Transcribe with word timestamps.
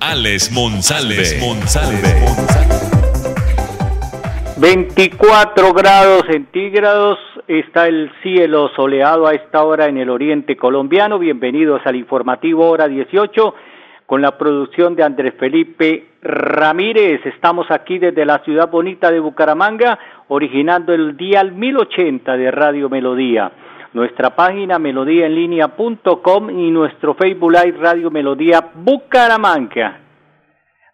Alex 0.00 0.52
Monsalve. 0.52 1.24
24 4.58 5.72
grados 5.72 6.22
centígrados 6.30 7.18
está 7.48 7.88
el 7.88 8.10
cielo 8.22 8.70
soleado 8.76 9.26
a 9.26 9.34
esta 9.34 9.64
hora 9.64 9.86
en 9.86 9.98
el 9.98 10.08
oriente 10.10 10.56
colombiano. 10.56 11.18
Bienvenidos 11.18 11.80
al 11.84 11.96
informativo 11.96 12.68
Hora 12.68 12.86
18 12.86 13.54
con 14.06 14.22
la 14.22 14.38
producción 14.38 14.94
de 14.94 15.02
Andrés 15.02 15.34
Felipe 15.38 16.06
Ramírez. 16.22 17.26
Estamos 17.26 17.68
aquí 17.70 17.98
desde 17.98 18.24
la 18.24 18.38
ciudad 18.44 18.70
bonita 18.70 19.10
de 19.10 19.18
Bucaramanga, 19.18 19.98
originando 20.28 20.92
el 20.94 21.16
dial 21.16 21.52
1080 21.52 22.36
de 22.36 22.50
Radio 22.52 22.88
Melodía 22.88 23.50
nuestra 23.92 24.34
página 24.36 24.78
melodíaenlínea.com 24.78 26.50
y 26.50 26.70
nuestro 26.70 27.14
Facebook 27.14 27.52
Live 27.52 27.78
Radio 27.78 28.10
Melodía 28.10 28.72
Bucaramanga. 28.74 30.00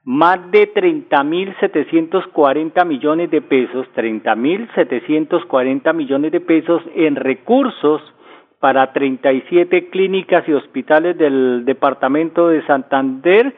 Más 0.04 0.50
de 0.50 0.72
30.740 0.72 2.84
millones 2.84 3.30
de 3.30 3.40
pesos, 3.40 3.86
30.740 3.96 5.94
millones 5.94 6.30
de 6.30 6.40
pesos 6.40 6.82
en 6.94 7.16
recursos 7.16 8.02
para 8.60 8.92
37 8.92 9.88
clínicas 9.88 10.46
y 10.48 10.52
hospitales 10.52 11.18
del 11.18 11.64
departamento 11.64 12.48
de 12.48 12.64
Santander, 12.66 13.56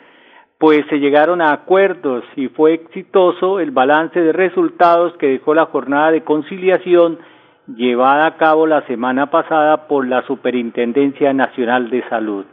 pues 0.59 0.87
se 0.89 0.98
llegaron 0.98 1.43
a 1.43 1.53
acuerdos 1.53 2.25
y 2.37 2.48
fue 2.48 2.73
exitoso 2.75 3.61
el 3.61 3.73
balance 3.73 4.21
de 4.21 4.33
resultados 4.33 5.15
que 5.19 5.28
dejó 5.28 5.55
la 5.55 5.67
jornada 5.67 6.12
de 6.12 6.23
conciliación 6.23 7.19
llevada 7.67 8.27
a 8.27 8.36
cabo 8.36 8.67
la 8.67 8.83
semana 8.83 9.27
pasada 9.27 9.89
por 9.89 10.06
la 10.06 10.22
Superintendencia 10.22 11.33
Nacional 11.33 11.91
de 11.91 12.09
Salud. 12.09 12.47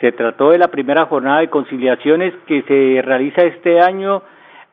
Se 0.00 0.12
trató 0.12 0.50
de 0.50 0.58
la 0.58 0.68
primera 0.68 1.06
jornada 1.06 1.40
de 1.40 1.50
conciliaciones 1.50 2.34
que 2.46 2.62
se 2.62 3.02
realiza 3.02 3.42
este 3.42 3.80
año, 3.80 4.22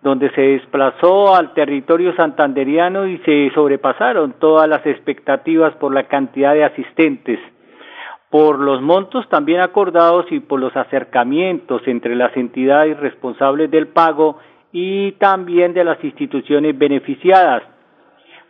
donde 0.01 0.29
se 0.31 0.41
desplazó 0.41 1.35
al 1.35 1.53
territorio 1.53 2.15
santanderiano 2.15 3.07
y 3.07 3.17
se 3.19 3.49
sobrepasaron 3.55 4.35
todas 4.39 4.69
las 4.69 4.85
expectativas 4.85 5.73
por 5.77 5.93
la 5.93 6.03
cantidad 6.03 6.53
de 6.53 6.65
asistentes, 6.65 7.39
por 8.29 8.59
los 8.59 8.81
montos 8.81 9.27
también 9.29 9.61
acordados 9.61 10.25
y 10.31 10.41
por 10.41 10.59
los 10.59 10.75
acercamientos 10.75 11.81
entre 11.87 12.15
las 12.15 12.35
entidades 12.37 12.99
responsables 12.99 13.71
del 13.71 13.87
pago 13.87 14.37
y 14.71 15.13
también 15.13 15.73
de 15.73 15.85
las 15.85 16.03
instituciones 16.03 16.77
beneficiadas 16.77 17.63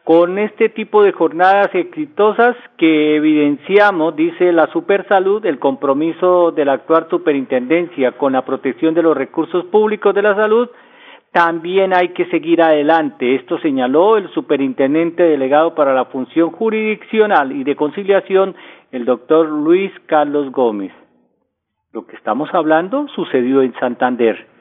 con 0.06 0.38
este 0.38 0.70
tipo 0.70 1.02
de 1.02 1.14
jornadas 1.14 1.74
exitosas 1.74 2.56
que 2.78 3.16
evidenciamos, 3.16 4.16
dice 4.16 4.54
la 4.54 4.68
Supersalud, 4.68 5.44
el 5.48 5.58
compromiso 5.58 6.52
de 6.52 6.64
la 6.64 6.74
actual 6.74 7.08
superintendencia 7.10 8.12
con 8.12 8.34
la 8.34 8.46
protección 8.46 8.94
de 8.94 9.02
los 9.02 9.18
recursos 9.18 9.66
públicos 9.66 10.14
de 10.14 10.22
la 10.22 10.36
salud, 10.36 10.70
también 11.32 11.92
hay 11.92 12.10
que 12.10 12.28
seguir 12.28 12.62
adelante. 12.62 13.34
Esto 13.34 13.58
señaló 13.58 14.18
el 14.18 14.30
superintendente 14.30 15.24
delegado 15.24 15.74
para 15.74 15.96
la 15.96 16.06
función 16.06 16.52
jurisdiccional 16.52 17.52
y 17.52 17.64
de 17.64 17.76
conciliación, 17.76 18.56
el 18.92 19.06
doctor 19.06 19.48
Luis 19.50 19.92
Carlos 20.06 20.52
Gómez. 20.52 20.94
Lo 21.94 22.06
que 22.06 22.16
estamos 22.16 22.48
hablando 22.54 23.08
sucedió 23.16 23.64
en 23.64 23.74
Santander. 23.80 24.55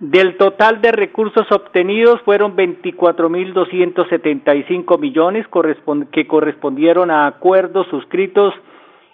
Del 0.00 0.36
total 0.36 0.80
de 0.80 0.92
recursos 0.92 1.50
obtenidos 1.50 2.20
fueron 2.22 2.56
24.275 2.56 4.96
millones 5.00 5.44
que 6.12 6.28
correspondieron 6.28 7.10
a 7.10 7.26
acuerdos 7.26 7.88
suscritos 7.88 8.54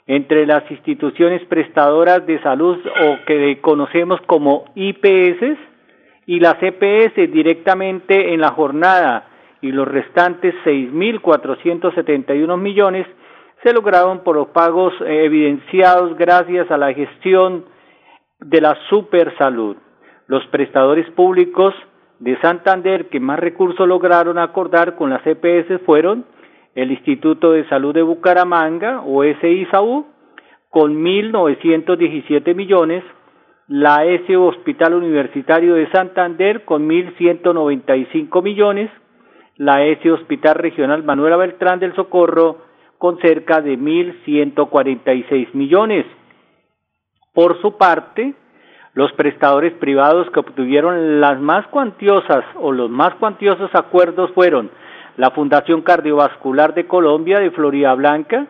entre 0.07 0.45
las 0.45 0.71
instituciones 0.71 1.43
prestadoras 1.47 2.27
de 2.27 2.39
salud 2.43 2.77
o 2.87 3.17
que 3.27 3.63
conocemos 3.63 4.21
como 4.27 4.67
IPS 4.75 5.57
y 6.27 6.41
las 6.41 6.63
EPS 6.63 7.15
directamente 7.33 8.35
en 8.35 8.43
la 8.43 8.51
jornada 8.51 9.27
y 9.63 9.73
los 9.73 9.89
restantes 9.89 10.55
6.471 10.67 12.59
millones 12.59 13.07
se 13.63 13.73
lograron 13.73 14.23
por 14.23 14.37
los 14.37 14.49
pagos 14.49 14.93
evidenciados 15.01 16.15
gracias 16.19 16.71
a 16.71 16.77
la 16.77 16.93
gestión 16.93 17.65
de 18.41 18.61
la 18.61 18.77
supersalud 18.91 19.79
los 20.27 20.47
prestadores 20.49 21.09
públicos 21.11 21.75
de 22.19 22.41
Santander 22.41 23.09
que 23.09 23.21
más 23.21 23.39
recursos 23.39 23.87
lograron 23.87 24.39
acordar 24.39 24.97
con 24.97 25.11
las 25.11 25.27
EPS 25.27 25.83
fueron 25.85 26.25
el 26.75 26.91
Instituto 26.91 27.53
de 27.53 27.69
Salud 27.69 27.95
de 27.95 28.03
Bucaramanga, 28.03 29.03
o 29.07 29.23
SISAU, 29.23 30.07
con 30.71 31.05
1.917 31.05 32.55
millones, 32.55 33.05
la 33.69 34.05
S 34.05 34.37
Hospital 34.37 34.95
Universitario 34.95 35.75
de 35.75 35.89
Santander 35.91 36.65
con 36.65 36.89
1.195 36.89 38.43
millones, 38.43 38.91
la 39.57 39.85
S 39.85 40.11
Hospital 40.11 40.57
Regional 40.57 41.05
Manuela 41.05 41.37
Beltrán 41.37 41.79
del 41.79 41.95
Socorro 41.95 42.59
con 42.99 43.19
cerca 43.21 43.61
de 43.61 43.79
1.146 43.79 45.55
millones. 45.55 46.07
Por 47.33 47.61
su 47.61 47.77
parte, 47.77 48.35
los 48.95 49.13
prestadores 49.13 49.73
privados 49.75 50.31
que 50.31 50.41
obtuvieron 50.41 51.21
las 51.21 51.41
más 51.41 51.67
cuantiosas 51.67 52.45
o 52.57 52.73
los 52.73 52.89
más 52.91 53.15
cuantiosos 53.17 53.71
acuerdos 53.75 54.31
fueron 54.33 54.71
la 55.17 55.31
Fundación 55.31 55.83
Cardiovascular 55.83 56.75
de 56.75 56.87
Colombia 56.87 57.41
de 57.41 57.51
Florida 57.51 57.95
Blanca, 57.95 58.47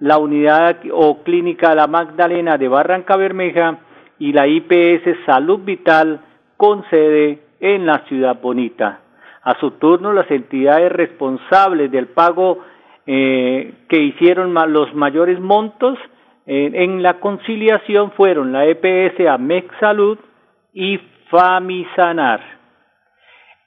la 0.00 0.18
Unidad 0.18 0.76
o 0.92 1.22
Clínica 1.22 1.74
La 1.74 1.86
Magdalena 1.86 2.58
de 2.58 2.68
Barranca 2.68 3.16
Bermeja 3.16 3.78
y 4.18 4.32
la 4.32 4.46
IPS 4.46 5.24
Salud 5.24 5.60
Vital 5.64 6.20
con 6.56 6.84
sede 6.90 7.40
en 7.60 7.86
la 7.86 8.00
Ciudad 8.06 8.38
Bonita. 8.40 9.00
A 9.42 9.58
su 9.60 9.72
turno, 9.72 10.12
las 10.12 10.30
entidades 10.30 10.92
responsables 10.92 11.90
del 11.90 12.08
pago 12.08 12.58
eh, 13.06 13.74
que 13.88 13.98
hicieron 13.98 14.54
los 14.72 14.94
mayores 14.94 15.40
montos 15.40 15.98
en, 16.46 17.02
la 17.02 17.14
conciliación 17.14 18.12
fueron 18.12 18.52
la 18.52 18.66
EPS 18.66 19.26
AMEX 19.28 19.74
Salud 19.80 20.18
y 20.72 20.98
Famisanar. 21.28 22.40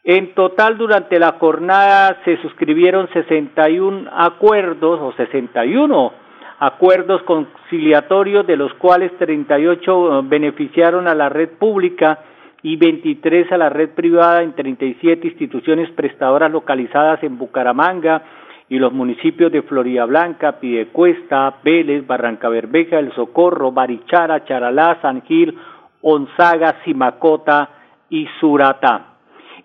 En 0.04 0.34
total, 0.34 0.78
durante 0.78 1.20
la 1.20 1.34
jornada 1.34 2.22
se 2.24 2.38
suscribieron 2.42 3.10
61 3.12 4.10
acuerdos 4.14 5.00
o 5.02 5.14
61 5.14 6.14
acuerdos 6.60 7.22
conciliatorios, 7.24 8.48
de 8.48 8.56
los 8.56 8.74
cuales 8.76 9.12
38 9.18 10.24
beneficiaron 10.24 11.08
a 11.08 11.16
la 11.16 11.28
red 11.30 11.50
pública 11.58 12.20
y 12.62 12.78
23 12.78 13.52
a 13.52 13.58
la 13.58 13.70
red 13.70 13.90
privada 13.90 14.42
en 14.42 14.54
37 14.54 15.28
instituciones 15.28 15.90
prestadoras 15.92 16.52
localizadas 16.52 17.22
en 17.24 17.38
Bucaramanga, 17.38 18.24
y 18.70 18.78
los 18.78 18.94
municipios 18.94 19.52
de 19.52 19.64
Florida 19.64 20.06
Blanca, 20.06 20.60
Pidecuesta, 20.60 21.56
Vélez, 21.64 22.06
Barranca 22.06 22.50
Bermeja, 22.50 23.00
El 23.00 23.12
Socorro, 23.14 23.72
Barichara, 23.72 24.46
Charalá, 24.46 25.00
San 25.02 25.24
Gil, 25.24 25.58
Onzaga, 26.02 26.76
Simacota 26.86 27.70
y 28.10 28.28
Suratá. 28.40 29.06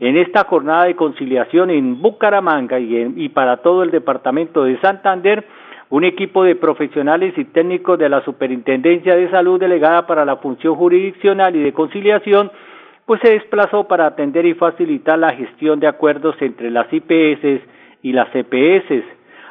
En 0.00 0.16
esta 0.16 0.44
jornada 0.44 0.84
de 0.84 0.96
conciliación 0.96 1.70
en 1.70 2.00
Bucaramanga 2.00 2.80
y, 2.80 2.96
y 3.16 3.28
para 3.28 3.58
todo 3.58 3.82
el 3.82 3.90
departamento 3.90 4.64
de 4.64 4.80
Santander, 4.80 5.46
un 5.90 6.04
equipo 6.04 6.42
de 6.42 6.56
profesionales 6.56 7.34
y 7.36 7.44
técnicos 7.44 7.98
de 7.98 8.08
la 8.08 8.24
Superintendencia 8.24 9.14
de 9.14 9.30
Salud 9.30 9.60
delegada 9.60 10.06
para 10.06 10.24
la 10.24 10.36
función 10.36 10.74
jurisdiccional 10.76 11.54
y 11.54 11.62
de 11.62 11.74
conciliación, 11.74 12.50
pues 13.04 13.20
se 13.20 13.32
desplazó 13.32 13.84
para 13.84 14.06
atender 14.06 14.46
y 14.46 14.54
facilitar 14.54 15.18
la 15.18 15.34
gestión 15.34 15.78
de 15.78 15.88
acuerdos 15.88 16.36
entre 16.40 16.70
las 16.70 16.90
IPS 16.90 17.73
y 18.04 18.12
las 18.12 18.28
EPS. 18.32 19.02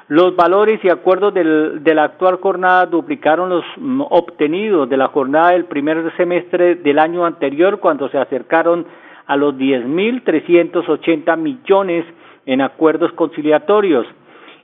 Los 0.07 0.35
valores 0.35 0.79
y 0.83 0.89
acuerdos 0.89 1.33
del, 1.33 1.83
de 1.83 1.95
la 1.95 2.03
actual 2.03 2.37
jornada 2.37 2.85
duplicaron 2.85 3.49
los 3.49 3.65
mm, 3.77 4.01
obtenidos 4.09 4.87
de 4.87 4.95
la 4.95 5.07
jornada 5.07 5.51
del 5.51 5.65
primer 5.65 6.15
semestre 6.15 6.75
del 6.75 6.99
año 6.99 7.25
anterior 7.25 7.79
cuando 7.79 8.07
se 8.09 8.19
acercaron 8.19 8.85
a 9.25 9.35
los 9.35 9.55
10.380 9.55 11.35
millones 11.37 12.05
en 12.45 12.61
acuerdos 12.61 13.11
conciliatorios. 13.13 14.05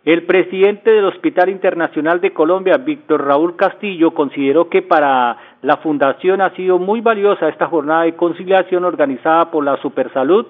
El 0.06 0.24
presidente 0.24 0.92
del 0.92 1.06
Hospital 1.06 1.50
Internacional 1.50 2.21
de 2.21 2.31
Colombia, 2.31 2.77
Víctor 2.77 3.25
Raúl 3.25 3.56
Castillo, 3.56 4.12
consideró 4.12 4.69
que 4.69 4.83
para 4.83 5.35
la 5.63 5.77
fundación 5.77 6.42
ha 6.42 6.51
sido 6.51 6.77
muy 6.77 7.01
valiosa 7.01 7.50
esta 7.50 7.68
jornada 7.68 8.03
de 8.03 8.15
conciliación 8.15 8.85
organizada 8.85 9.50
por 9.50 9.63
la 9.63 9.77
Supersalud 9.77 10.45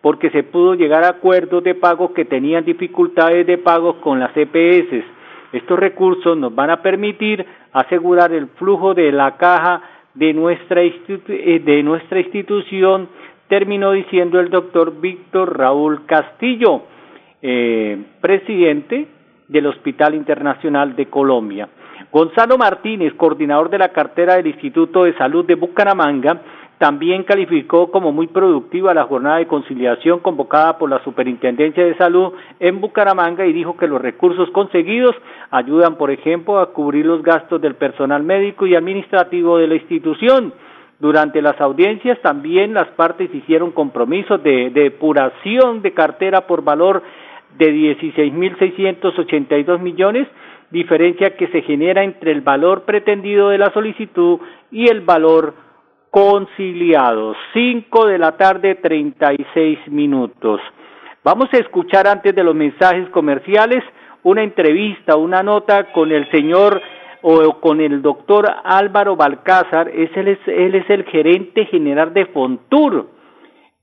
porque 0.00 0.30
se 0.30 0.42
pudo 0.42 0.74
llegar 0.74 1.04
a 1.04 1.10
acuerdos 1.10 1.64
de 1.64 1.74
pago 1.74 2.12
que 2.12 2.24
tenían 2.24 2.64
dificultades 2.64 3.46
de 3.46 3.58
pago 3.58 4.00
con 4.00 4.20
las 4.20 4.30
EPS. 4.36 5.04
Estos 5.52 5.78
recursos 5.78 6.36
nos 6.36 6.54
van 6.54 6.70
a 6.70 6.82
permitir 6.82 7.44
asegurar 7.72 8.32
el 8.32 8.48
flujo 8.48 8.94
de 8.94 9.10
la 9.12 9.36
caja 9.36 9.82
de 10.14 10.32
nuestra, 10.32 10.82
eh, 10.82 11.62
de 11.64 11.82
nuestra 11.82 12.20
institución, 12.20 13.08
terminó 13.48 13.92
diciendo 13.92 14.40
el 14.40 14.50
doctor 14.50 15.00
Víctor 15.00 15.56
Raúl 15.56 16.06
Castillo, 16.06 16.82
eh, 17.40 17.98
presidente 18.20 19.06
del 19.48 19.66
Hospital 19.66 20.14
Internacional 20.14 20.94
de 20.94 21.06
Colombia. 21.06 21.68
Gonzalo 22.12 22.56
Martínez, 22.58 23.14
coordinador 23.14 23.70
de 23.70 23.78
la 23.78 23.90
cartera 23.90 24.36
del 24.36 24.46
Instituto 24.46 25.04
de 25.04 25.14
Salud 25.14 25.44
de 25.44 25.54
Bucaramanga, 25.54 26.40
también 26.78 27.24
calificó 27.24 27.90
como 27.90 28.12
muy 28.12 28.28
productiva 28.28 28.94
la 28.94 29.04
jornada 29.04 29.38
de 29.38 29.48
conciliación 29.48 30.20
convocada 30.20 30.78
por 30.78 30.88
la 30.88 31.02
Superintendencia 31.02 31.84
de 31.84 31.96
Salud 31.96 32.32
en 32.60 32.80
Bucaramanga 32.80 33.44
y 33.46 33.52
dijo 33.52 33.76
que 33.76 33.88
los 33.88 34.00
recursos 34.00 34.48
conseguidos 34.50 35.16
ayudan, 35.50 35.96
por 35.96 36.12
ejemplo, 36.12 36.60
a 36.60 36.72
cubrir 36.72 37.04
los 37.04 37.22
gastos 37.22 37.60
del 37.60 37.74
personal 37.74 38.22
médico 38.22 38.64
y 38.66 38.76
administrativo 38.76 39.58
de 39.58 39.66
la 39.66 39.74
institución. 39.74 40.54
Durante 41.00 41.42
las 41.42 41.60
audiencias 41.60 42.20
también 42.22 42.74
las 42.74 42.86
partes 42.88 43.32
hicieron 43.34 43.72
compromisos 43.72 44.40
de, 44.42 44.70
depuración 44.70 45.82
de 45.82 45.92
cartera 45.92 46.46
por 46.46 46.62
valor 46.62 47.02
de 47.56 47.72
16.682 47.72 49.80
millones, 49.80 50.28
diferencia 50.70 51.36
que 51.36 51.48
se 51.48 51.62
genera 51.62 52.04
entre 52.04 52.30
el 52.30 52.40
valor 52.40 52.82
pretendido 52.82 53.48
de 53.48 53.58
la 53.58 53.72
solicitud 53.72 54.38
y 54.70 54.88
el 54.88 55.00
valor 55.00 55.54
conciliados. 56.10 57.36
Cinco 57.52 58.06
de 58.06 58.18
la 58.18 58.36
tarde, 58.36 58.76
treinta 58.76 59.32
y 59.32 59.44
seis 59.54 59.78
minutos. 59.88 60.60
Vamos 61.24 61.48
a 61.52 61.58
escuchar 61.58 62.06
antes 62.06 62.34
de 62.34 62.44
los 62.44 62.54
mensajes 62.54 63.08
comerciales 63.10 63.82
una 64.22 64.42
entrevista, 64.42 65.16
una 65.16 65.42
nota 65.42 65.92
con 65.92 66.12
el 66.12 66.30
señor 66.30 66.80
o 67.22 67.60
con 67.60 67.80
el 67.80 68.02
doctor 68.02 68.46
Álvaro 68.64 69.16
Balcázar, 69.16 69.88
es 69.88 70.10
él, 70.16 70.28
es, 70.28 70.38
él 70.46 70.74
es 70.74 70.88
el 70.88 71.04
gerente 71.04 71.66
general 71.66 72.14
de 72.14 72.26
Fontur, 72.26 73.10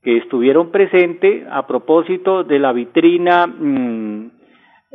que 0.02 0.18
estuvieron 0.18 0.70
presentes 0.70 1.46
a 1.50 1.66
propósito 1.66 2.44
de 2.44 2.58
la 2.58 2.72
vitrina 2.72 3.46
mm, 3.46 4.30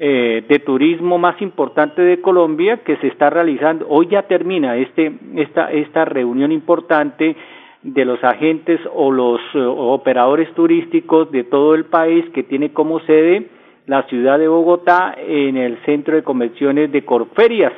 eh, 0.03 0.43
de 0.49 0.57
turismo 0.57 1.19
más 1.19 1.39
importante 1.43 2.01
de 2.01 2.21
Colombia 2.21 2.77
que 2.77 2.97
se 2.97 3.05
está 3.05 3.29
realizando. 3.29 3.85
Hoy 3.87 4.07
ya 4.07 4.23
termina 4.23 4.75
este, 4.75 5.13
esta, 5.35 5.71
esta 5.71 6.05
reunión 6.05 6.51
importante 6.51 7.35
de 7.83 8.05
los 8.05 8.23
agentes 8.23 8.79
o 8.95 9.11
los 9.11 9.39
eh, 9.53 9.59
operadores 9.59 10.51
turísticos 10.55 11.29
de 11.29 11.43
todo 11.43 11.75
el 11.75 11.85
país 11.85 12.25
que 12.33 12.41
tiene 12.41 12.73
como 12.73 12.99
sede 13.01 13.45
la 13.85 14.01
ciudad 14.07 14.39
de 14.39 14.47
Bogotá 14.47 15.13
en 15.19 15.55
el 15.55 15.77
centro 15.85 16.15
de 16.15 16.23
convenciones 16.23 16.91
de 16.91 17.05
Corferias. 17.05 17.73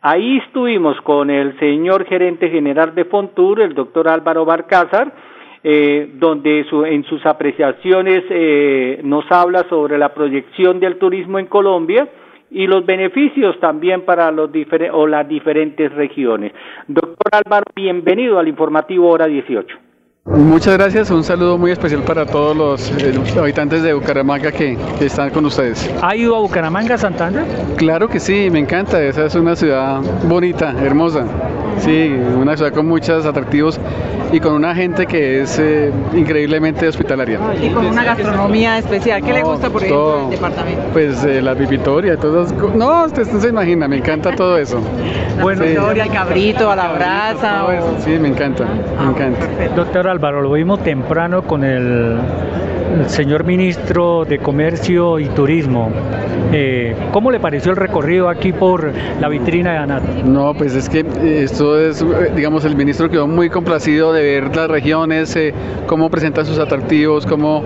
Ahí 0.00 0.38
estuvimos 0.38 0.98
con 1.02 1.28
el 1.28 1.58
señor 1.58 2.06
gerente 2.06 2.48
general 2.48 2.94
de 2.94 3.04
Fontur, 3.04 3.60
el 3.60 3.74
doctor 3.74 4.08
Álvaro 4.08 4.46
Barcázar, 4.46 5.12
eh, 5.66 6.10
donde 6.16 6.66
en 6.90 7.04
sus 7.04 7.24
apreciaciones 7.24 8.22
eh, 8.28 9.00
nos 9.02 9.24
habla 9.30 9.66
sobre 9.70 9.96
la 9.96 10.12
proyección 10.12 10.78
del 10.78 10.98
turismo 10.98 11.38
en 11.38 11.46
Colombia 11.46 12.06
y 12.50 12.66
los 12.66 12.84
beneficios 12.84 13.58
también 13.60 14.02
para 14.02 14.30
los 14.30 14.50
o 14.92 15.06
las 15.06 15.26
diferentes 15.26 15.90
regiones. 15.94 16.52
Doctor 16.86 17.32
Álvaro, 17.32 17.64
bienvenido 17.74 18.38
al 18.38 18.46
informativo 18.46 19.08
Hora 19.08 19.26
18. 19.26 19.74
Muchas 20.26 20.76
gracias, 20.78 21.10
un 21.10 21.24
saludo 21.24 21.56
muy 21.58 21.70
especial 21.70 22.02
para 22.02 22.24
todos 22.24 22.56
los, 22.56 22.90
eh, 23.02 23.38
habitantes 23.38 23.82
de 23.82 23.92
Bucaramanga 23.92 24.52
que, 24.52 24.76
están 25.00 25.30
con 25.30 25.44
ustedes. 25.46 25.94
¿Ha 26.02 26.16
ido 26.16 26.36
a 26.36 26.40
Bucaramanga, 26.40 26.96
Santander? 26.96 27.44
Claro 27.76 28.08
que 28.08 28.20
sí, 28.20 28.48
me 28.50 28.58
encanta, 28.58 29.02
esa 29.02 29.26
es 29.26 29.34
una 29.34 29.56
ciudad 29.56 30.00
bonita, 30.26 30.74
hermosa, 30.82 31.26
sí, 31.78 32.10
una 32.38 32.56
ciudad 32.56 32.72
con 32.72 32.86
muchos 32.86 33.26
atractivos 33.26 33.78
y 34.34 34.40
con 34.40 34.54
una 34.54 34.74
gente 34.74 35.06
que 35.06 35.42
es 35.42 35.60
eh, 35.60 35.92
increíblemente 36.12 36.88
hospitalaria. 36.88 37.38
Y 37.62 37.70
con 37.70 37.86
una 37.86 38.02
gastronomía 38.02 38.78
especial, 38.78 39.22
¿qué 39.22 39.32
le 39.32 39.44
gusta 39.44 39.70
por 39.70 39.84
ejemplo 39.84 40.22
del 40.22 40.30
departamento? 40.30 40.82
Pues 40.92 41.24
eh, 41.24 41.40
la 41.40 41.54
pipitoria, 41.54 42.16
todos, 42.16 42.52
no, 42.74 43.04
usted 43.04 43.30
no 43.30 43.40
se 43.40 43.48
imagina, 43.50 43.86
me 43.86 43.98
encanta 43.98 44.34
todo 44.34 44.58
eso. 44.58 44.80
bueno, 45.40 45.62
sí. 45.62 46.00
el 46.00 46.10
cabrito, 46.10 46.68
a 46.68 46.74
la 46.74 46.92
brasa. 46.92 47.64
Sí, 48.00 48.10
me 48.18 48.26
encanta, 48.26 48.64
me 48.64 48.80
ah, 48.98 49.10
encanta. 49.10 49.46
Doctora 49.76 50.10
Álvaro, 50.10 50.42
lo 50.42 50.50
vimos 50.50 50.82
temprano 50.82 51.42
con 51.42 51.62
el, 51.62 52.18
señor 53.06 53.44
ministro 53.44 54.24
de 54.24 54.38
Comercio 54.38 55.18
y 55.18 55.26
Turismo. 55.26 55.90
Eh, 56.52 56.94
¿Cómo 57.12 57.30
le 57.30 57.40
pareció 57.40 57.72
el 57.72 57.76
recorrido 57.76 58.28
aquí 58.28 58.52
por 58.52 58.92
la 59.20 59.28
vitrina 59.28 59.72
de 59.72 59.78
ANAT? 59.78 60.02
No, 60.24 60.54
pues 60.54 60.74
es 60.74 60.88
que 60.88 61.00
eh, 61.00 61.42
esto 61.42 61.78
es, 61.78 62.02
eh, 62.02 62.32
digamos, 62.34 62.64
el 62.64 62.76
ministro 62.76 63.10
quedó 63.10 63.26
muy 63.26 63.50
complacido 63.50 64.12
de 64.12 64.22
ver 64.22 64.54
las 64.54 64.68
regiones, 64.68 65.36
cómo 65.86 66.10
presenta 66.10 66.44
sus 66.44 66.58
atractivos, 66.58 67.26
cómo 67.26 67.64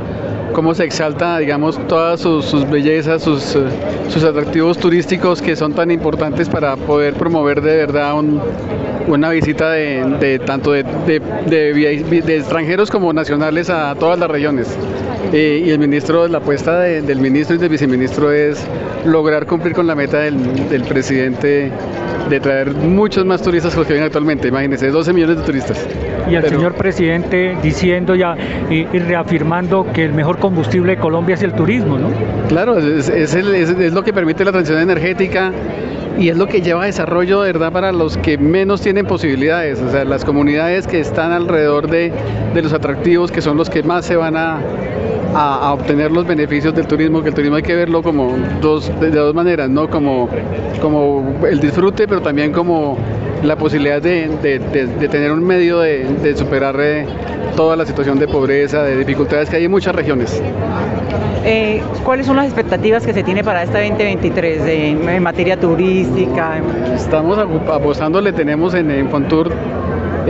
cómo 0.58 0.74
se 0.74 0.82
exalta, 0.82 1.38
digamos, 1.38 1.78
todas 1.86 2.20
sus, 2.20 2.68
bellezas, 2.68 3.22
sus, 3.22 3.56
sus, 4.08 4.24
atractivos 4.24 4.76
turísticos 4.76 5.40
que 5.40 5.54
son 5.54 5.72
tan 5.72 5.92
importantes 5.92 6.48
para 6.48 6.74
poder 6.74 7.14
promover 7.14 7.62
de 7.62 7.76
verdad 7.76 8.12
una 9.06 9.30
visita 9.30 9.70
de, 9.70 10.40
tanto 10.44 10.72
de, 10.72 10.82
de, 10.82 12.36
extranjeros 12.36 12.90
como 12.90 13.12
nacionales 13.12 13.70
a 13.70 13.94
todas 13.94 14.18
las 14.18 14.28
regiones. 14.28 14.76
Eh, 15.32 15.62
y 15.64 15.70
el 15.70 15.78
ministro, 15.78 16.26
la 16.26 16.38
apuesta 16.38 16.80
del 16.80 17.20
ministro 17.20 17.54
y 17.54 17.60
del 17.60 17.68
viceministro 17.68 18.32
es 18.32 18.66
lograr 19.04 19.46
cumplir 19.46 19.74
con 19.74 19.86
la 19.86 19.94
meta 19.94 20.18
del, 20.18 20.68
del 20.68 20.82
presidente 20.82 21.70
de 22.28 22.40
traer 22.40 22.72
muchos 22.72 23.24
más 23.24 23.42
turistas 23.42 23.74
que 23.74 23.78
los 23.78 23.86
que 23.86 23.92
vienen 23.92 24.08
actualmente. 24.08 24.48
Imagínense, 24.48 24.90
12 24.90 25.12
millones 25.12 25.36
de 25.36 25.42
turistas. 25.44 25.86
Y 26.30 26.34
el 26.34 26.48
señor 26.48 26.74
presidente 26.74 27.56
diciendo 27.62 28.14
ya 28.14 28.36
y, 28.70 28.84
reafirmando 28.84 29.86
que 29.92 30.04
el 30.04 30.12
mejor 30.12 30.38
combustible 30.38 30.96
de 30.96 31.00
Colombia 31.00 31.34
es 31.34 31.42
el 31.42 31.52
turismo, 31.52 31.98
¿no? 31.98 32.08
Claro, 32.48 32.78
es, 32.78 33.08
es, 33.08 33.34
es 33.34 33.92
lo 33.92 34.02
que 34.02 34.12
permite 34.12 34.44
la 34.44 34.52
transición 34.52 34.80
energética 34.82 35.52
y 36.18 36.28
es 36.30 36.36
lo 36.36 36.46
que 36.48 36.60
lleva 36.60 36.82
a 36.82 36.86
desarrollo 36.86 37.42
de 37.42 37.52
verdad 37.52 37.72
para 37.72 37.92
los 37.92 38.18
que 38.18 38.36
menos 38.36 38.80
tienen 38.80 39.06
posibilidades, 39.06 39.80
o 39.80 39.90
sea, 39.90 40.04
las 40.04 40.24
comunidades 40.24 40.86
que 40.86 41.00
están 41.00 41.32
alrededor 41.32 41.88
de, 41.88 42.12
de 42.54 42.62
los 42.62 42.72
atractivos, 42.72 43.30
que 43.30 43.40
son 43.40 43.56
los 43.56 43.70
que 43.70 43.82
más 43.84 44.04
se 44.04 44.16
van 44.16 44.36
a, 44.36 44.58
a, 45.34 45.72
obtener 45.72 46.10
los 46.10 46.26
beneficios 46.26 46.74
del 46.74 46.86
turismo, 46.86 47.22
que 47.22 47.28
el 47.28 47.34
turismo 47.34 47.56
hay 47.56 47.62
que 47.62 47.74
verlo 47.74 48.02
como 48.02 48.36
dos, 48.60 48.90
de, 49.00 49.10
dos 49.10 49.34
maneras, 49.34 49.70
¿no? 49.70 49.88
Como, 49.88 50.28
como 50.80 51.46
el 51.48 51.60
disfrute, 51.60 52.08
pero 52.08 52.20
también 52.20 52.52
como 52.52 52.98
la 53.42 53.56
posibilidad 53.56 54.00
de, 54.02 54.28
de 54.28 55.08
tener 55.08 55.32
un 55.32 55.44
medio 55.44 55.80
de, 55.80 56.36
superar 56.36 56.76
eh, 56.80 57.06
toda 57.56 57.76
la 57.76 57.86
situación 57.86 58.18
de 58.18 58.28
pobreza, 58.28 58.82
de 58.82 58.96
dificultades 58.96 59.48
que 59.48 59.56
hay 59.56 59.64
en 59.64 59.70
muchas 59.70 59.94
regiones. 59.94 60.42
Eh, 61.44 61.82
¿Cuáles 62.04 62.26
son 62.26 62.36
las 62.36 62.46
expectativas 62.46 63.06
que 63.06 63.12
se 63.12 63.22
tiene 63.22 63.42
para 63.42 63.62
este 63.62 63.78
2023 63.78 64.62
en, 64.66 65.22
materia 65.22 65.58
turística? 65.58 66.60
Estamos 66.94 67.38
apostándole, 67.38 68.32
tenemos 68.32 68.74
en, 68.74 68.90
en 68.90 69.08
Fontour 69.08 69.52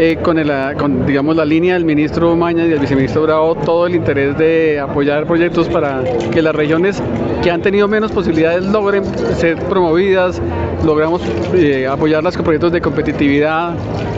eh, 0.01 0.17
con, 0.23 0.39
el, 0.39 0.53
con 0.77 1.07
digamos, 1.07 1.35
la 1.35 1.45
línea 1.45 1.75
del 1.75 1.85
ministro 1.85 2.37
Maña 2.37 2.65
y 2.65 2.69
del 2.69 2.79
viceministro 2.79 3.23
Bravo 3.23 3.57
todo 3.57 3.89
el 3.89 3.97
interés 3.97 4.39
de 4.39 4.79
apoyar 4.79 5.27
proyectos 5.27 5.69
para 5.69 6.05
que 6.31 6.41
las 6.41 6.55
regiones 6.55 7.03
que 7.43 7.51
han 7.51 7.63
tenido 7.63 7.89
menos 7.89 8.13
posibilidades 8.13 8.65
logren 8.65 9.05
ser 9.37 9.57
promovidas, 9.65 10.41
logramos 10.85 11.23
eh, 11.55 11.87
apoyarlas 11.87 12.37
con 12.37 12.45
proyectos 12.45 12.73
de 12.73 12.81
competitividad, 12.81 13.75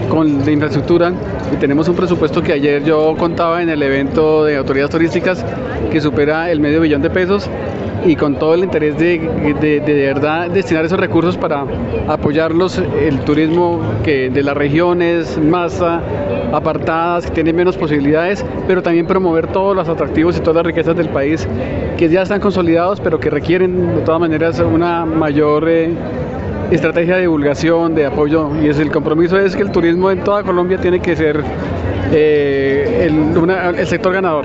con 0.08 0.44
de 0.44 0.52
infraestructura. 0.52 1.12
Y 1.52 1.56
tenemos 1.56 1.88
un 1.88 1.96
presupuesto 1.96 2.42
que 2.42 2.52
ayer 2.52 2.84
yo 2.84 3.14
contaba 3.16 3.62
en 3.62 3.68
el 3.68 3.82
evento 3.82 4.44
de 4.44 4.56
autoridades 4.56 4.90
turísticas 4.90 5.44
que 5.90 6.00
supera 6.00 6.50
el 6.50 6.60
medio 6.60 6.80
billón 6.80 7.02
de 7.02 7.10
pesos 7.10 7.48
y 8.04 8.16
con 8.16 8.36
todo 8.36 8.54
el 8.54 8.64
interés 8.64 8.96
de, 8.98 9.18
de, 9.60 9.80
de, 9.80 9.94
verdad 9.94 10.48
destinar 10.50 10.84
esos 10.84 10.98
recursos 10.98 11.36
para 11.36 11.66
apoyarlos 12.08 12.78
el 12.78 13.20
turismo 13.20 13.80
que 14.02 14.30
de 14.30 14.42
las 14.42 14.56
regiones 14.56 15.38
más 15.38 15.82
apartadas, 16.52 17.26
que 17.26 17.32
tienen 17.32 17.56
menos 17.56 17.76
posibilidades, 17.76 18.44
pero 18.66 18.82
también 18.82 19.06
promover 19.06 19.48
todos 19.48 19.76
los 19.76 19.88
atractivos 19.88 20.36
y 20.36 20.40
todas 20.40 20.56
las 20.56 20.66
riquezas 20.66 20.96
del 20.96 21.08
país 21.08 21.46
que 21.96 22.08
ya 22.08 22.22
están 22.22 22.40
consolidados, 22.40 23.00
pero 23.00 23.20
que 23.20 23.30
requieren 23.30 23.96
de 23.96 24.02
todas 24.02 24.20
maneras 24.20 24.60
una 24.60 25.04
mayor 25.04 25.68
eh, 25.68 25.94
estrategia 26.70 27.16
de 27.16 27.22
divulgación, 27.22 27.94
de 27.94 28.06
apoyo, 28.06 28.50
y 28.62 28.68
es 28.68 28.78
el 28.78 28.90
compromiso 28.90 29.38
es 29.38 29.56
que 29.56 29.62
el 29.62 29.70
turismo 29.70 30.10
en 30.10 30.22
toda 30.22 30.42
Colombia 30.42 30.78
tiene 30.78 31.00
que 31.00 31.16
ser 31.16 31.42
eh, 32.12 33.06
el, 33.06 33.78
el 33.78 33.86
sector 33.86 34.12
ganador. 34.12 34.44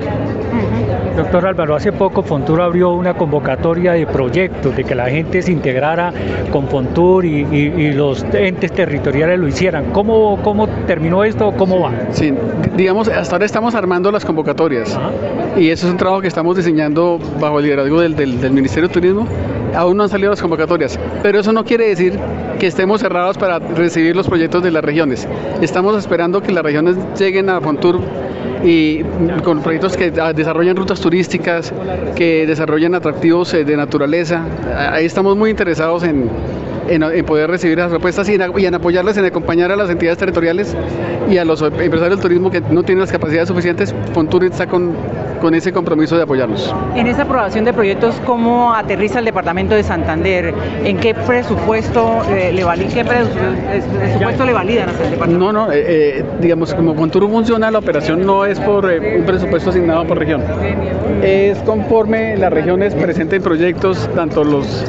Doctor 1.15 1.45
Álvaro, 1.47 1.75
hace 1.75 1.93
poco 1.93 2.23
Fontur 2.23 2.59
abrió 2.59 2.91
una 2.91 3.13
convocatoria 3.13 3.93
de 3.93 4.05
proyectos, 4.05 4.75
de 4.75 4.83
que 4.83 4.95
la 4.95 5.09
gente 5.09 5.41
se 5.41 5.53
integrara 5.53 6.11
con 6.51 6.67
Fontur 6.67 7.23
y, 7.23 7.93
los 7.93 8.25
entes 8.33 8.73
territoriales 8.73 9.39
lo 9.39 9.47
hicieran. 9.47 9.91
¿Cómo, 9.93 10.39
cómo 10.43 10.67
terminó 10.85 11.23
esto? 11.23 11.53
¿Cómo 11.55 11.79
va? 11.79 11.93
Sí, 12.11 12.33
digamos, 12.75 13.07
hasta 13.07 13.35
ahora 13.35 13.45
estamos 13.45 13.75
armando 13.75 14.11
las 14.11 14.25
convocatorias 14.25 14.99
y 15.57 15.69
eso 15.69 15.87
es 15.87 15.91
un 15.91 15.97
trabajo 15.97 16.21
que 16.21 16.27
estamos 16.27 16.55
diseñando 16.55 17.19
bajo 17.39 17.59
el 17.59 17.65
liderazgo 17.65 18.01
del, 18.01 18.15
del 18.15 18.51
Ministerio 18.51 18.87
de 18.87 18.93
Turismo 18.93 19.27
aún 19.75 19.97
no 19.97 20.03
han 20.03 20.09
salido 20.09 20.31
las 20.31 20.41
convocatorias, 20.41 20.97
pero 21.21 21.39
eso 21.39 21.51
no 21.51 21.63
quiere 21.63 21.87
decir 21.87 22.17
que 22.59 22.67
estemos 22.67 23.01
cerrados 23.01 23.37
para 23.37 23.59
recibir 23.59 24.15
los 24.15 24.27
proyectos 24.27 24.63
de 24.63 24.71
las 24.71 24.83
regiones. 24.83 25.27
Estamos 25.61 25.97
esperando 25.97 26.41
que 26.41 26.51
las 26.51 26.63
regiones 26.63 26.95
lleguen 27.17 27.49
a 27.49 27.61
Fontur 27.61 27.99
y 28.63 29.03
con 29.43 29.61
proyectos 29.61 29.97
que 29.97 30.11
ah, 30.19 30.33
desarrollan 30.33 30.75
rutas 30.75 30.99
turísticas, 30.99 31.73
que 32.15 32.47
desarrollan 32.47 32.95
atractivos 32.95 33.53
eh, 33.53 33.65
de 33.65 33.77
naturaleza. 33.77 34.45
Ahí 34.91 35.05
estamos 35.05 35.35
muy 35.35 35.49
interesados 35.49 36.03
en, 36.03 36.29
en, 36.87 37.25
poder 37.25 37.49
recibir 37.49 37.77
las 37.77 37.89
propuestas 37.89 38.27
y 38.29 38.35
en, 38.35 38.73
apoyarlas, 38.73 39.17
en 39.17 39.25
acompañar 39.25 39.71
a 39.71 39.75
las 39.75 39.89
entidades 39.89 40.17
territoriales 40.17 40.75
y 41.29 41.37
a 41.37 41.45
los 41.45 41.61
empresarios 41.61 42.09
del 42.09 42.19
turismo 42.19 42.49
que 42.49 42.61
no 42.61 42.83
tienen 42.83 43.01
las 43.01 43.11
capacidades 43.11 43.49
suficientes. 43.49 43.93
Fontur 44.13 44.45
está 44.45 44.67
con, 44.67 44.93
con 45.41 45.53
ese 45.55 45.71
compromiso 45.71 46.15
de 46.17 46.23
apoyarlos. 46.23 46.73
En 46.95 47.07
esa 47.07 47.23
aprobación 47.23 47.65
de 47.65 47.73
proyectos, 47.73 48.21
¿cómo 48.25 48.73
aterriza 48.73 49.19
el 49.19 49.25
departamento 49.25 49.75
de 49.75 49.83
Santander? 49.83 50.53
¿En 50.83 50.97
qué 50.97 51.13
presupuesto, 51.13 52.21
eh, 52.29 52.51
le, 52.53 52.63
qué 52.87 53.03
presupuesto 53.05 54.45
le 54.45 54.53
validan 54.53 54.89
el 54.89 55.11
departamento? 55.11 55.37
No, 55.37 55.51
no, 55.51 55.71
eh, 55.71 56.19
eh, 56.19 56.25
digamos, 56.39 56.73
como 56.73 56.93
Fontur 56.95 57.29
funciona, 57.29 57.71
la 57.71 57.79
operación 57.79 58.25
no 58.25 58.45
es 58.45 58.59
por 58.59 58.85
un 58.85 59.25
presupuesto 59.25 59.69
asignado 59.69 60.05
por 60.05 60.17
región. 60.17 60.43
Es 61.23 61.57
conforme 61.59 62.37
las 62.37 62.51
regiones 62.51 62.93
presenten 62.95 63.41
proyectos, 63.41 64.09
tanto 64.15 64.43
los 64.43 64.85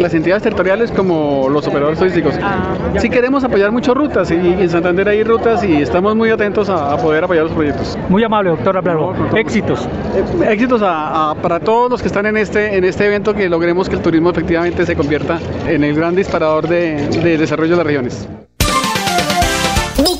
las 0.00 0.14
entidades 0.14 0.42
territoriales 0.42 0.90
como 0.90 1.48
los 1.48 1.66
operadores 1.66 1.98
turísticos. 1.98 2.34
Ah, 2.42 2.74
sí 2.96 3.10
queremos 3.10 3.44
apoyar 3.44 3.70
muchas 3.70 3.94
rutas 3.94 4.30
y, 4.30 4.34
en 4.34 4.68
Santander 4.68 5.08
hay 5.08 5.22
rutas 5.22 5.62
y 5.62 5.82
estamos 5.82 6.16
muy 6.16 6.30
atentos 6.30 6.68
a, 6.70 6.96
poder 6.96 7.24
apoyar 7.24 7.44
los 7.44 7.52
proyectos. 7.52 7.98
Muy 8.08 8.24
amable, 8.24 8.50
doctor 8.50 8.76
Aplaro. 8.76 9.14
Éxitos. 9.36 9.79
Eh, 10.14 10.52
éxitos 10.52 10.80
para 10.80 11.60
todos 11.60 11.90
los 11.90 12.02
que 12.02 12.08
están 12.08 12.26
en 12.26 12.36
este, 12.36 12.76
en 12.76 12.84
este 12.84 13.06
evento, 13.06 13.34
que 13.34 13.48
logremos 13.48 13.88
que 13.88 13.96
el 13.96 14.02
turismo 14.02 14.30
efectivamente 14.30 14.84
se 14.86 14.96
convierta 14.96 15.38
en 15.66 15.84
el 15.84 15.94
gran 15.94 16.14
disparador 16.14 16.68
de, 16.68 17.08
de 17.08 17.38
desarrollo 17.38 17.72
de 17.72 17.76
las 17.76 17.86
regiones. 17.86 18.28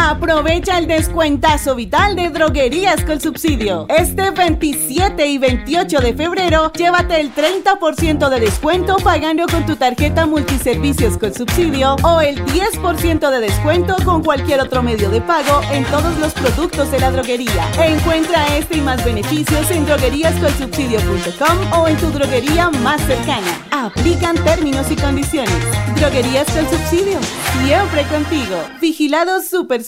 Aprovecha 0.00 0.78
el 0.78 0.86
descuentazo 0.86 1.74
vital 1.74 2.14
de 2.14 2.30
Droguerías 2.30 3.04
con 3.04 3.20
Subsidio. 3.20 3.84
Este 3.88 4.30
27 4.30 5.26
y 5.26 5.38
28 5.38 5.98
de 5.98 6.14
febrero, 6.14 6.70
llévate 6.72 7.20
el 7.20 7.34
30% 7.34 8.28
de 8.28 8.38
descuento 8.38 8.94
pagando 9.02 9.48
con 9.48 9.66
tu 9.66 9.74
tarjeta 9.74 10.24
multiservicios 10.24 11.18
con 11.18 11.34
subsidio 11.34 11.96
o 12.04 12.20
el 12.20 12.40
10% 12.44 13.28
de 13.28 13.40
descuento 13.40 13.96
con 14.04 14.22
cualquier 14.22 14.60
otro 14.60 14.84
medio 14.84 15.10
de 15.10 15.20
pago 15.20 15.62
en 15.72 15.84
todos 15.86 16.16
los 16.18 16.32
productos 16.32 16.92
de 16.92 17.00
la 17.00 17.10
droguería. 17.10 17.68
Encuentra 17.84 18.56
este 18.56 18.76
y 18.76 18.80
más 18.80 19.04
beneficios 19.04 19.68
en 19.72 19.84
drogueríascolsubsidio.com 19.84 21.72
o 21.80 21.88
en 21.88 21.96
tu 21.96 22.06
droguería 22.12 22.70
más 22.70 23.00
cercana. 23.02 23.66
Aplican 23.72 24.36
términos 24.44 24.92
y 24.92 24.96
condiciones. 24.96 25.58
Droguerías 25.96 26.46
con 26.52 26.70
Subsidio, 26.70 27.18
siempre 27.64 28.04
contigo. 28.04 28.62
Vigilado 28.80 29.42
Super 29.42 29.87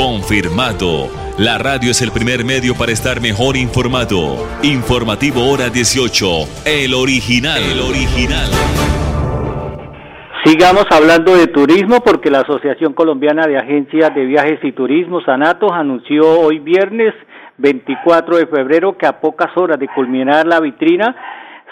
Confirmado. 0.00 1.08
La 1.36 1.58
radio 1.58 1.90
es 1.90 2.00
el 2.00 2.10
primer 2.10 2.42
medio 2.42 2.74
para 2.74 2.90
estar 2.90 3.20
mejor 3.20 3.58
informado. 3.58 4.48
Informativo 4.62 5.44
Hora 5.44 5.68
18. 5.68 6.64
El 6.64 6.94
original. 6.94 7.60
El 7.60 7.80
original. 7.80 8.48
Sigamos 10.42 10.86
hablando 10.90 11.36
de 11.36 11.48
turismo 11.48 12.00
porque 12.00 12.30
la 12.30 12.40
Asociación 12.40 12.94
Colombiana 12.94 13.42
de 13.46 13.58
Agencias 13.58 14.14
de 14.14 14.24
Viajes 14.24 14.60
y 14.62 14.72
Turismo, 14.72 15.20
Sanatos, 15.20 15.70
anunció 15.70 16.40
hoy 16.40 16.60
viernes 16.60 17.12
24 17.58 18.38
de 18.38 18.46
febrero 18.46 18.96
que 18.96 19.06
a 19.06 19.20
pocas 19.20 19.54
horas 19.54 19.78
de 19.78 19.88
culminar 19.88 20.46
la 20.46 20.60
vitrina 20.60 21.14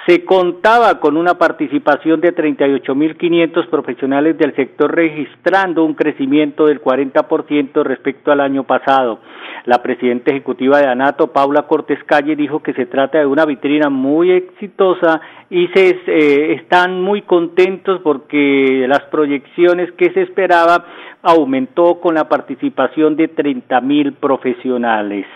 se 0.08 0.24
contaba 0.24 1.00
con 1.00 1.18
una 1.18 1.34
participación 1.34 2.22
de 2.22 2.34
38.500 2.34 3.68
profesionales 3.68 4.38
del 4.38 4.56
sector 4.56 4.94
registrando 4.94 5.84
un 5.84 5.92
crecimiento 5.92 6.64
del 6.64 6.80
40% 6.80 7.82
respecto 7.82 8.32
al 8.32 8.40
año 8.40 8.64
pasado. 8.64 9.18
La 9.66 9.82
presidenta 9.82 10.30
ejecutiva 10.30 10.78
de 10.78 10.86
ANATO, 10.86 11.30
Paula 11.30 11.64
Cortés 11.64 12.02
Calle, 12.04 12.36
dijo 12.36 12.62
que 12.62 12.72
se 12.72 12.86
trata 12.86 13.18
de 13.18 13.26
una 13.26 13.44
vitrina 13.44 13.90
muy 13.90 14.30
exitosa 14.30 15.20
y 15.50 15.66
se 15.74 16.00
eh, 16.06 16.54
están 16.54 17.02
muy 17.02 17.20
contentos 17.20 18.00
porque 18.02 18.86
las 18.88 19.02
proyecciones 19.10 19.92
que 19.92 20.10
se 20.14 20.22
esperaba 20.22 20.86
aumentó 21.20 22.00
con 22.00 22.14
la 22.14 22.30
participación 22.30 23.14
de 23.14 23.28
30.000 23.34 24.14
profesionales 24.14 25.26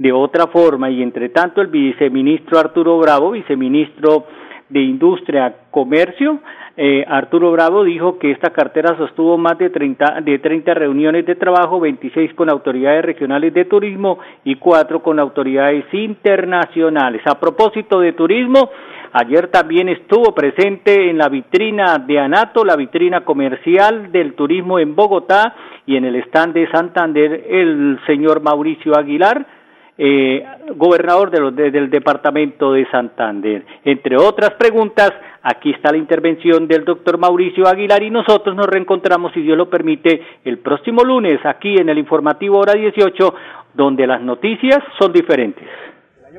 de 0.00 0.12
otra 0.12 0.46
forma 0.46 0.88
y 0.88 1.02
entre 1.02 1.28
tanto 1.28 1.60
el 1.60 1.66
viceministro 1.66 2.58
Arturo 2.58 2.98
Bravo, 2.98 3.32
viceministro 3.32 4.24
de 4.70 4.80
Industria, 4.80 5.54
Comercio, 5.70 6.38
eh, 6.74 7.04
Arturo 7.06 7.52
Bravo 7.52 7.84
dijo 7.84 8.18
que 8.18 8.30
esta 8.30 8.48
cartera 8.48 8.96
sostuvo 8.96 9.36
más 9.36 9.58
de 9.58 9.68
30, 9.68 10.22
de 10.22 10.38
30 10.38 10.72
reuniones 10.72 11.26
de 11.26 11.34
trabajo, 11.34 11.80
26 11.80 12.32
con 12.32 12.48
autoridades 12.48 13.04
regionales 13.04 13.52
de 13.52 13.66
turismo 13.66 14.18
y 14.42 14.54
4 14.54 15.02
con 15.02 15.20
autoridades 15.20 15.84
internacionales. 15.92 17.20
A 17.26 17.38
propósito 17.38 18.00
de 18.00 18.14
turismo, 18.14 18.70
ayer 19.12 19.48
también 19.48 19.90
estuvo 19.90 20.34
presente 20.34 21.10
en 21.10 21.18
la 21.18 21.28
vitrina 21.28 21.98
de 21.98 22.20
Anato, 22.20 22.64
la 22.64 22.76
vitrina 22.76 23.20
comercial 23.20 24.10
del 24.12 24.32
turismo 24.32 24.78
en 24.78 24.96
Bogotá 24.96 25.54
y 25.84 25.96
en 25.96 26.06
el 26.06 26.16
stand 26.22 26.54
de 26.54 26.70
Santander 26.70 27.44
el 27.50 28.00
señor 28.06 28.40
Mauricio 28.40 28.96
Aguilar, 28.96 29.59
eh, 30.02 30.42
gobernador 30.76 31.30
del 31.30 31.90
departamento 31.90 32.72
de 32.72 32.88
Santander. 32.90 33.66
Entre 33.84 34.16
otras 34.16 34.52
preguntas, 34.52 35.12
aquí 35.42 35.72
está 35.72 35.92
la 35.92 35.98
intervención 35.98 36.66
del 36.66 36.86
doctor 36.86 37.18
Mauricio 37.18 37.68
Aguilar 37.68 38.02
y 38.02 38.10
nosotros 38.10 38.56
nos 38.56 38.66
reencontramos, 38.66 39.30
si 39.34 39.42
Dios 39.42 39.58
lo 39.58 39.68
permite, 39.68 40.22
el 40.42 40.58
próximo 40.60 41.04
lunes 41.04 41.38
aquí 41.44 41.74
en 41.76 41.90
el 41.90 41.98
informativo 41.98 42.60
hora 42.60 42.72
18, 42.72 43.34
donde 43.74 44.06
las 44.06 44.22
noticias 44.22 44.78
son 44.98 45.12
diferentes 45.12 45.68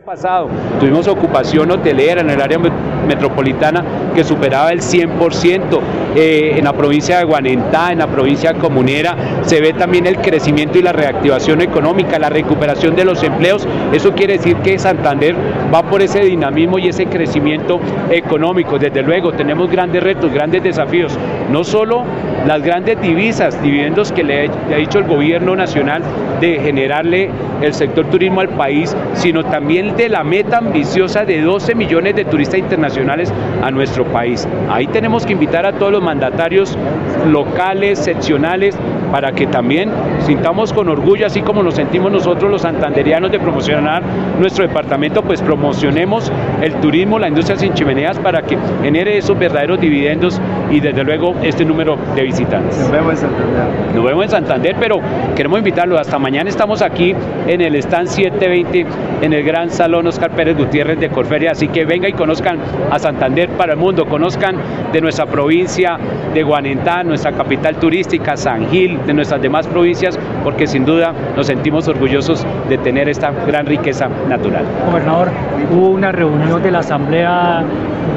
pasado 0.06 0.50
tuvimos 0.80 1.08
ocupación 1.08 1.70
hotelera 1.70 2.22
en 2.22 2.30
el 2.32 2.42
área 2.42 2.58
metropolitana 2.58 3.84
que 4.16 4.24
superaba 4.24 4.72
el 4.72 4.80
100%. 4.80 5.80
Eh, 6.16 6.56
en 6.58 6.66
la 6.66 6.74
provincia 6.74 7.20
de 7.20 7.24
Guanentá, 7.24 7.92
en 7.92 8.00
la 8.00 8.08
provincia 8.08 8.54
comunera, 8.54 9.16
se 9.44 9.62
ve 9.62 9.74
también 9.74 10.06
el 10.08 10.18
crecimiento 10.18 10.78
y 10.78 10.82
la 10.82 10.92
reactivación 10.92 11.62
económica, 11.62 12.20
la 12.20 12.30
recuperación 12.30 12.96
de 12.96 13.06
los 13.06 13.24
empleos. 13.24 13.68
Eso 13.94 14.12
quiere 14.12 14.34
decir 14.34 14.58
que 14.58 14.78
Santander 14.78 15.36
va 15.74 15.84
por 15.84 16.02
ese 16.02 16.20
dinamismo 16.20 16.80
y 16.80 16.90
ese 16.90 17.06
crecimiento 17.06 17.80
económico. 18.10 18.78
Desde 18.78 19.02
luego, 19.02 19.32
tenemos 19.32 19.72
grandes 19.72 20.04
retos, 20.04 20.34
grandes 20.34 20.64
desafíos. 20.64 21.18
No 21.50 21.64
solo 21.64 22.04
las 22.46 22.62
grandes 22.62 23.00
divisas, 23.02 23.62
dividendos 23.62 24.12
que 24.12 24.24
le 24.24 24.50
ha 24.50 24.78
dicho 24.78 25.00
el 25.00 25.06
gobierno 25.06 25.56
nacional 25.56 26.02
de 26.40 26.60
generarle 26.60 27.30
el 27.62 27.74
sector 27.74 28.06
turismo 28.08 28.42
al 28.42 28.50
país, 28.50 28.96
sino 29.14 29.44
también 29.46 29.96
de 29.96 30.10
la 30.10 30.24
meta 30.24 30.58
ambiciosa 30.58 31.24
de 31.24 31.42
12 31.42 31.76
millones 31.76 32.16
de 32.16 32.26
turistas 32.26 32.60
internacionales 32.60 33.32
a 33.62 33.70
nuestro 33.72 34.06
país. 34.06 34.48
Ahí 34.70 34.88
tenemos 34.88 35.26
que 35.26 35.34
invitar 35.34 35.66
a 35.66 35.74
todos 35.74 35.92
los 35.92 36.01
mandatarios 36.02 36.78
locales, 37.26 38.00
seccionales, 38.00 38.76
para 39.12 39.32
que 39.34 39.48
también 39.48 39.90
sintamos 40.26 40.74
con 40.74 40.90
orgullo, 40.90 41.26
así 41.26 41.42
como 41.42 41.62
nos 41.64 41.76
sentimos 41.76 42.12
nosotros 42.12 42.50
los 42.50 42.62
santanderianos 42.62 43.32
de 43.32 43.40
promocionar 43.40 44.04
nuestro 44.40 44.66
departamento, 44.66 45.22
pues 45.22 45.42
promocionemos 45.42 46.32
el 46.62 46.74
turismo, 46.76 47.20
la 47.20 47.28
industria 47.28 47.58
sin 47.58 47.74
chimeneas 47.74 48.18
para 48.20 48.42
que 48.42 48.58
genere 48.82 49.18
esos 49.18 49.38
verdaderos 49.38 49.80
dividendos 49.80 50.42
y 50.70 50.80
desde 50.80 51.04
luego 51.04 51.36
este 51.44 51.66
número 51.66 51.98
de 52.16 52.24
visitantes. 52.24 52.78
Nos 52.78 52.92
vemos 52.92 53.12
en 53.12 53.18
Santander. 53.18 53.96
Nos 53.96 54.04
vemos 54.04 54.24
en 54.26 54.32
Santander, 54.32 54.76
pero 54.80 55.00
queremos 55.36 55.60
invitarlos. 55.60 56.00
Hasta 56.00 56.18
mañana 56.18 56.50
estamos 56.50 56.82
aquí 56.82 57.14
en 57.48 57.62
el 57.62 57.76
stand 57.76 58.08
720 58.08 58.86
en 59.22 59.34
el 59.34 59.44
Gran 59.44 59.70
Salón 59.70 60.08
Oscar 60.08 60.32
Pérez 60.32 60.58
Gutiérrez 60.58 61.00
de 61.00 61.10
Corferia, 61.10 61.52
así 61.52 61.68
que 61.68 61.86
venga 61.86 62.08
y 62.08 62.14
conozcan 62.14 62.60
a 62.90 62.98
Santander 63.00 63.50
para 63.50 63.74
el 63.74 63.80
mundo, 63.80 64.06
conozcan 64.06 64.56
de 64.92 65.02
nuestra 65.02 65.26
provincia 65.26 65.98
de 66.34 66.44
Guanentá, 66.44 67.04
nuestra 67.04 67.32
capital 67.32 67.76
turística, 67.76 68.36
San 68.36 68.70
Gil, 68.70 69.00
de 69.06 69.14
nuestras 69.14 69.42
demás 69.42 69.68
provincias, 69.68 70.18
porque 70.44 70.68
sin 70.68 70.86
duda 70.86 71.14
nos 71.36 71.48
sentimos 71.48 71.88
orgullosos 71.88 72.46
de 72.70 72.78
tener 72.78 73.10
esta 73.10 73.32
gran 73.48 73.66
riqueza 73.66 74.10
natural. 74.28 74.66
Gobernador, 74.86 75.30
hubo 75.72 75.90
una 75.90 76.12
reunión 76.12 76.62
de 76.62 76.72
la 76.72 76.80
Asamblea 76.80 77.64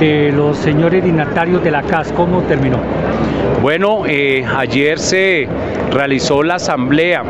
de 0.00 0.32
los 0.32 0.56
señores 0.56 1.04
dignatarios 1.04 1.62
de 1.62 1.70
la 1.70 1.82
CAS, 1.82 2.12
¿cómo 2.12 2.42
terminó? 2.42 2.78
Bueno, 3.62 4.02
eh, 4.06 4.44
ayer 4.56 4.98
se 4.98 5.48
realizó 5.90 6.42
la 6.42 6.56
asamblea 6.56 7.22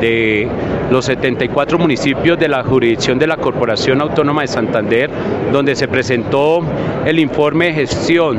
de 0.00 0.48
los 0.94 1.06
74 1.06 1.76
municipios 1.76 2.38
de 2.38 2.46
la 2.46 2.62
jurisdicción 2.62 3.18
de 3.18 3.26
la 3.26 3.36
Corporación 3.36 4.00
Autónoma 4.00 4.42
de 4.42 4.46
Santander, 4.46 5.10
donde 5.50 5.74
se 5.74 5.88
presentó 5.88 6.60
el 7.04 7.18
informe 7.18 7.66
de 7.66 7.72
gestión 7.72 8.38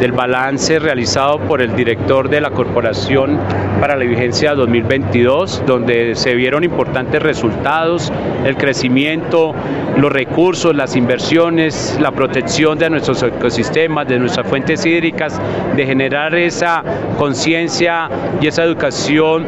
del 0.00 0.10
balance 0.10 0.80
realizado 0.80 1.38
por 1.38 1.62
el 1.62 1.76
director 1.76 2.28
de 2.28 2.40
la 2.40 2.50
Corporación 2.50 3.38
para 3.80 3.94
la 3.94 4.02
vigencia 4.02 4.56
2022, 4.56 5.62
donde 5.64 6.16
se 6.16 6.34
vieron 6.34 6.64
importantes 6.64 7.22
resultados, 7.22 8.12
el 8.44 8.56
crecimiento, 8.56 9.54
los 9.96 10.10
recursos, 10.10 10.74
las 10.74 10.96
inversiones, 10.96 11.96
la 12.00 12.10
protección 12.10 12.80
de 12.80 12.90
nuestros 12.90 13.22
ecosistemas, 13.22 14.08
de 14.08 14.18
nuestras 14.18 14.44
fuentes 14.48 14.84
hídricas, 14.84 15.40
de 15.76 15.86
generar 15.86 16.34
esa 16.34 16.82
conciencia 17.16 18.08
y 18.40 18.48
esa 18.48 18.64
educación 18.64 19.46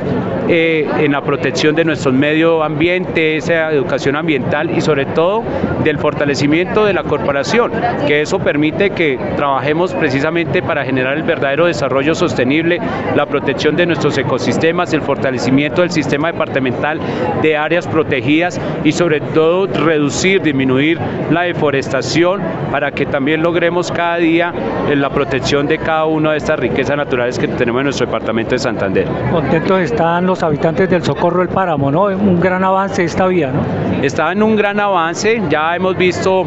eh, 0.49 0.87
en 0.99 1.13
la 1.13 1.23
protección 1.23 1.75
de 1.75 1.85
nuestro 1.87 2.13
medio 2.45 2.63
ambiente, 2.63 3.37
esa 3.37 3.73
educación 3.73 4.17
ambiental 4.17 4.71
y 4.77 4.83
sobre 4.83 5.07
todo 5.07 5.43
del 5.83 5.99
fortalecimiento 5.99 6.85
de 6.85 6.93
la 6.93 7.03
corporación, 7.03 7.73
que 8.07 8.21
eso 8.21 8.39
permite 8.39 8.91
que 8.91 9.19
trabajemos 9.37 9.95
precisamente 9.95 10.63
para 10.63 10.85
generar 10.85 11.17
el 11.17 11.23
verdadero 11.23 11.67
desarrollo 11.67 12.15
sostenible, 12.15 12.81
la 13.17 13.25
protección 13.25 13.77
de 13.77 13.87
nuestros 13.87 14.19
ecosistemas, 14.19 14.93
el 14.93 15.01
fortalecimiento 15.01 15.81
del 15.81 15.91
sistema 15.91 16.33
departamental 16.33 17.01
de 17.41 17.57
áreas 17.57 17.87
protegidas 17.87 18.61
y 18.85 18.93
sobre 18.93 19.21
todo 19.21 19.67
reducir, 19.67 20.43
disminuir 20.43 20.99
la 21.31 21.43
deforestación 21.43 22.43
para 22.71 22.91
que 22.91 23.07
también 23.07 23.43
logremos 23.43 23.91
cada 23.91 24.17
día 24.17 24.53
la 24.95 25.09
protección 25.09 25.67
de 25.67 25.79
cada 25.79 26.05
una 26.05 26.33
de 26.33 26.39
estas 26.39 26.59
riquezas 26.59 26.97
naturales 26.97 27.39
que 27.39 27.49
tenemos 27.49 27.81
en 27.81 27.85
nuestro 27.85 28.07
departamento 28.07 28.51
de 28.51 28.59
Santander. 28.59 29.07
Contentos 29.33 29.81
están 29.81 30.27
los 30.27 30.43
habitantes 30.43 30.91
del 30.91 31.03
Socorro 31.03 31.41
del 31.41 31.49
Páramo, 31.49 31.91
¿no? 31.91 32.11
Un 32.25 32.41
gran 32.41 32.65
avance 32.65 33.05
esta 33.05 33.27
vía, 33.27 33.53
¿no? 33.53 33.61
Está 34.03 34.33
en 34.33 34.43
un 34.43 34.57
gran 34.57 34.81
avance, 34.81 35.43
ya 35.51 35.77
hemos 35.77 35.95
visto 35.95 36.47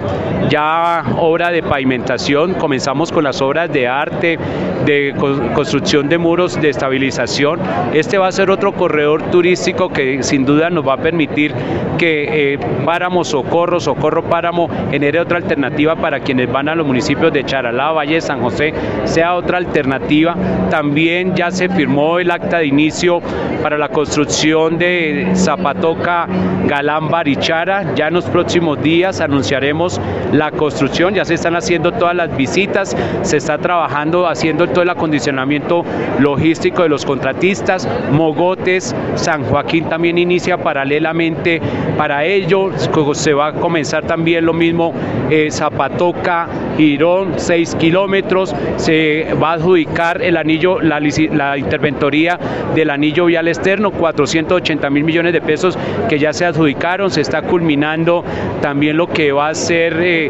ya 0.50 1.04
obra 1.18 1.52
de 1.52 1.62
pavimentación, 1.62 2.56
comenzamos 2.56 3.12
con 3.12 3.24
las 3.24 3.40
obras 3.44 3.72
de 3.72 3.88
arte, 3.88 4.40
de 4.88 5.14
construcción 5.54 6.08
de 6.08 6.18
muros 6.18 6.60
de 6.60 6.70
estabilización. 6.70 7.60
Este 7.94 8.18
va 8.18 8.28
a 8.28 8.32
ser 8.32 8.50
otro 8.50 8.72
corredor 8.72 9.22
turístico 9.30 9.90
que 9.90 10.24
sin 10.24 10.46
duda 10.46 10.70
nos 10.70 10.88
va 10.88 10.94
a 10.94 10.98
permitir 10.98 11.54
que 11.98 12.54
eh, 12.54 12.60
Páramo 12.86 13.24
Socorro, 13.26 13.80
Socorro 13.80 14.24
Páramo 14.24 14.70
genere 14.90 15.20
otra 15.20 15.38
alternativa 15.38 15.96
para 15.98 16.22
quienes 16.22 16.50
van 16.52 16.70
a 16.70 16.76
los 16.76 16.88
municipios 16.88 17.34
de 17.34 17.44
Charalá, 17.44 17.92
Valle 17.92 18.16
de 18.16 18.22
San 18.22 18.42
José, 18.42 18.74
sea 19.04 19.36
otra 19.36 19.58
alternativa. 19.58 20.36
También 20.70 21.36
ya 21.36 21.52
se 21.52 21.68
firmó 21.68 22.20
el 22.20 22.32
acta 22.32 22.60
de 22.60 22.68
inicio 22.68 23.20
para 23.62 23.78
la 23.78 23.90
construcción 23.90 24.78
de 24.78 25.32
Zapatoca 25.36 26.28
Galán 26.66 27.10
Barichara. 27.10 27.94
Ya 27.96 28.08
en 28.08 28.14
los 28.14 28.26
próximos 28.26 28.82
días 28.82 29.20
anunciaremos 29.20 30.00
la 30.32 30.52
construcción, 30.52 31.14
ya 31.14 31.26
se 31.26 31.34
están 31.34 31.56
haciendo 31.56 31.92
todas 31.92 32.16
las 32.16 32.36
visitas, 32.38 32.96
se 33.24 33.38
está 33.38 33.58
trabajando 33.58 34.28
haciendo 34.28 34.68
todo 34.78 34.84
el 34.84 34.90
acondicionamiento 34.92 35.84
logístico 36.20 36.84
de 36.84 36.90
los 36.90 37.04
contratistas, 37.04 37.90
Mogotes, 38.12 38.96
San 39.16 39.44
Joaquín 39.46 39.86
también 39.90 40.20
inicia 40.20 40.58
paralelamente 40.60 41.60
para 41.98 42.24
ello, 42.26 42.70
se 43.14 43.34
va 43.34 43.48
a 43.48 43.54
comenzar 43.54 44.06
también 44.06 44.46
lo 44.46 44.54
mismo 44.54 44.94
eh, 45.32 45.50
Zapatoca, 45.50 46.48
Girón 46.78 47.34
6 47.38 47.74
kilómetros, 47.80 48.54
se 48.76 49.34
va 49.42 49.50
a 49.50 49.54
adjudicar 49.54 50.22
el 50.22 50.38
anillo, 50.38 50.80
la, 50.80 51.00
la 51.00 51.58
interventoría 51.58 52.38
del 52.76 52.92
anillo 52.92 53.26
vial 53.26 53.48
externo, 53.48 53.90
480 53.90 54.92
mil 54.92 55.04
millones 55.04 55.34
de 55.34 55.42
pesos 55.42 55.76
que 56.08 56.20
ya 56.20 56.34
se 56.34 56.46
adjudicaron, 56.46 57.10
se 57.10 57.22
está 57.22 57.42
culminando 57.42 58.24
también 58.62 58.96
lo 58.96 59.08
que 59.08 59.32
va 59.32 59.50
a 59.50 59.56
ser 59.56 59.98
eh, 60.00 60.30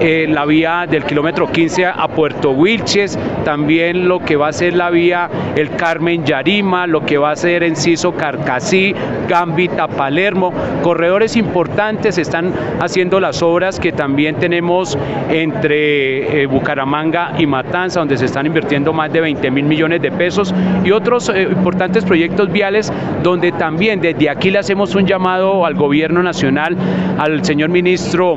eh, 0.00 0.26
la 0.28 0.44
vía 0.44 0.86
del 0.86 1.04
kilómetro 1.04 1.50
15 1.50 1.86
a 1.86 2.08
Puerto 2.08 2.50
Wilches, 2.50 3.18
también 3.44 3.75
lo 3.76 4.20
que 4.20 4.36
va 4.36 4.48
a 4.48 4.52
ser 4.52 4.74
la 4.74 4.90
vía 4.90 5.28
El 5.54 5.70
Carmen 5.70 6.24
Yarima, 6.24 6.86
lo 6.86 7.04
que 7.04 7.18
va 7.18 7.30
a 7.30 7.36
ser 7.36 7.62
Enciso 7.62 8.12
Carcasí, 8.12 8.94
Gambita 9.28 9.86
Palermo, 9.86 10.52
corredores 10.82 11.36
importantes 11.36 12.18
están 12.18 12.52
haciendo 12.80 13.20
las 13.20 13.42
obras 13.42 13.78
que 13.78 13.92
también 13.92 14.36
tenemos 14.36 14.96
entre 15.30 16.42
eh, 16.42 16.46
Bucaramanga 16.46 17.32
y 17.38 17.46
Matanza, 17.46 18.00
donde 18.00 18.16
se 18.16 18.26
están 18.26 18.46
invirtiendo 18.46 18.92
más 18.92 19.12
de 19.12 19.20
20 19.20 19.50
mil 19.50 19.64
millones 19.64 20.00
de 20.00 20.10
pesos 20.10 20.54
y 20.84 20.90
otros 20.90 21.28
importantes 21.28 22.04
proyectos 22.04 22.50
viales 22.50 22.92
donde 23.22 23.52
también 23.52 24.00
desde 24.00 24.30
aquí 24.30 24.50
le 24.50 24.58
hacemos 24.58 24.94
un 24.94 25.06
llamado 25.06 25.66
al 25.66 25.74
gobierno 25.74 26.22
nacional, 26.22 26.76
al 27.18 27.44
señor 27.44 27.68
ministro 27.70 28.36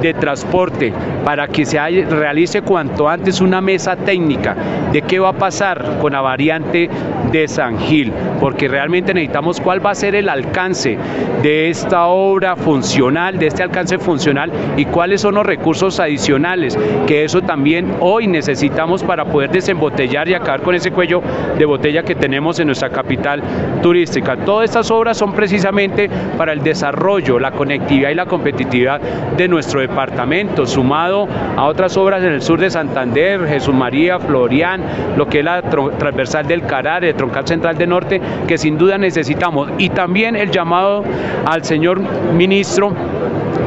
de 0.00 0.14
transporte 0.14 0.92
para 1.24 1.48
que 1.48 1.64
se 1.64 1.78
realice 1.78 2.62
cuanto 2.62 3.08
antes 3.08 3.40
una 3.40 3.60
mesa 3.60 3.96
técnica 3.96 4.56
de 4.92 5.02
qué 5.02 5.18
va 5.18 5.30
a 5.30 5.32
pasar 5.32 5.98
con 6.00 6.12
la 6.12 6.20
variante 6.20 6.88
de 7.30 7.46
San 7.46 7.78
Gil, 7.78 8.12
porque 8.40 8.68
realmente 8.68 9.12
necesitamos 9.12 9.60
cuál 9.60 9.84
va 9.84 9.90
a 9.90 9.94
ser 9.94 10.14
el 10.14 10.28
alcance 10.28 10.96
de 11.42 11.68
esta 11.68 12.06
obra 12.06 12.56
funcional, 12.56 13.38
de 13.38 13.48
este 13.48 13.62
alcance 13.62 13.98
funcional 13.98 14.50
y 14.76 14.86
cuáles 14.86 15.20
son 15.20 15.34
los 15.34 15.44
recursos 15.44 16.00
adicionales, 16.00 16.78
que 17.06 17.24
eso 17.24 17.42
también 17.42 17.94
hoy 18.00 18.26
necesitamos 18.26 19.02
para 19.02 19.24
poder 19.26 19.50
desembotellar 19.50 20.28
y 20.28 20.34
acabar 20.34 20.62
con 20.62 20.74
ese 20.74 20.90
cuello 20.90 21.22
de 21.58 21.64
botella 21.64 22.02
que 22.02 22.14
tenemos 22.14 22.58
en 22.58 22.66
nuestra 22.66 22.90
capital 22.90 23.42
turística. 23.82 24.36
Todas 24.36 24.64
estas 24.64 24.90
obras 24.90 25.18
son 25.18 25.32
precisamente 25.32 26.08
para 26.36 26.52
el 26.52 26.62
desarrollo, 26.62 27.38
la 27.38 27.52
conectividad 27.52 28.10
y 28.10 28.14
la 28.14 28.26
competitividad 28.26 29.00
de 29.36 29.48
nuestro 29.48 29.82
departamento, 29.88 30.66
sumado 30.66 31.26
a 31.56 31.64
otras 31.64 31.96
obras 31.96 32.22
en 32.22 32.32
el 32.32 32.42
sur 32.42 32.60
de 32.60 32.70
Santander, 32.70 33.46
Jesús 33.46 33.74
María, 33.74 34.18
Florian, 34.18 34.82
lo 35.16 35.26
que 35.26 35.40
es 35.40 35.44
la 35.44 35.62
transversal 35.62 36.46
del 36.46 36.62
Carar, 36.62 37.04
el 37.04 37.14
troncal 37.14 37.46
central 37.46 37.76
de 37.76 37.86
norte, 37.86 38.20
que 38.46 38.58
sin 38.58 38.78
duda 38.78 38.98
necesitamos. 38.98 39.70
Y 39.78 39.90
también 39.90 40.36
el 40.36 40.50
llamado 40.50 41.04
al 41.44 41.64
señor 41.64 42.00
ministro 42.32 42.92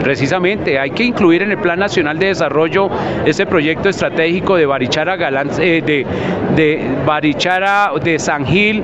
Precisamente, 0.03 0.79
hay 0.79 0.91
que 0.91 1.03
incluir 1.03 1.43
en 1.43 1.51
el 1.51 1.57
Plan 1.57 1.79
Nacional 1.79 2.17
de 2.17 2.27
Desarrollo 2.27 2.89
ese 3.25 3.45
proyecto 3.45 3.89
estratégico 3.89 4.55
de 4.55 4.65
Barichara 4.65 5.17
eh, 5.59 6.05
de, 6.55 6.87
Barichara, 7.05 7.91
de 8.03 8.19
San 8.19 8.45
Gil, 8.45 8.83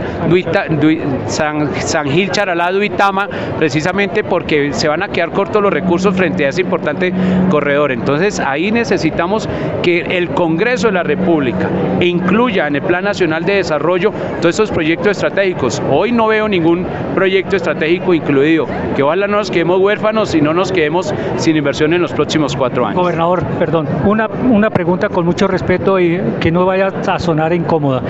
San, 1.28 1.72
San, 1.80 2.10
Gil, 2.10 2.32
Charalá, 2.32 2.72
Duitama, 2.72 3.28
precisamente 3.58 4.24
porque 4.24 4.74
se 4.74 4.88
van 4.88 5.04
a 5.04 5.10
quedar 5.10 5.32
cortos 5.32 5.62
los 5.62 5.74
recursos 5.74 6.16
frente 6.16 6.46
a 6.46 6.50
ese 6.50 6.62
importante 6.62 7.14
corredor. 7.50 7.92
Entonces, 7.92 8.40
ahí 8.40 8.72
necesitamos 8.72 9.50
que 9.82 10.00
el 10.00 10.30
Congreso 10.30 10.88
de 10.88 10.94
la 10.94 11.04
República 11.04 11.70
incluya 12.00 12.68
en 12.68 12.76
el 12.76 12.82
Plan 12.82 13.04
Nacional 13.04 13.44
de 13.44 13.56
Desarrollo 13.56 14.12
todos 14.42 14.56
estos 14.56 14.72
proyectos 14.72 15.12
estratégicos. 15.12 15.82
Hoy 15.90 16.12
no 16.12 16.28
veo 16.28 16.48
ningún 16.48 16.86
proyecto 17.16 17.56
estratégico 17.56 18.14
incluido. 18.14 18.68
Que 18.96 19.04
ojalá 19.04 19.28
no 19.28 19.38
nos 19.38 19.52
quedemos 19.52 19.80
huérfanos 19.80 20.34
y 20.36 20.42
no 20.42 20.54
nos 20.54 20.72
quedemos 20.72 21.07
sin 21.38 21.56
inversión 21.56 21.94
en 21.94 22.02
los 22.02 22.14
próximos 22.14 22.56
cuatro 22.56 22.86
años. 22.86 23.00
Gobernador, 23.00 23.44
perdón, 23.60 23.88
una, 24.06 24.28
una 24.28 24.70
pregunta 24.70 25.10
con 25.10 25.26
mucho 25.26 25.48
respeto 25.48 26.00
y 26.00 26.22
que 26.40 26.52
no 26.52 26.66
vaya 26.66 26.88
a 27.08 27.20
sonar 27.20 27.54
incómoda. 27.54 28.02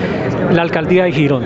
La 0.51 0.61
alcaldía 0.61 1.05
de 1.05 1.11
Girón. 1.11 1.43